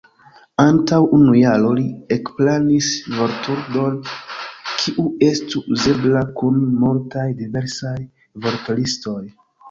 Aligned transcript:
Antaŭ 0.61 0.97
unu 1.15 1.33
jaro 1.39 1.73
li 1.79 1.83
ekplanis 2.15 2.87
vortludon 3.17 3.99
kiu 4.79 5.05
estu 5.27 5.61
uzebla 5.75 6.23
kun 6.39 6.57
multaj 6.85 7.27
diversaj 7.43 7.93
vortlistoj. 8.47 9.21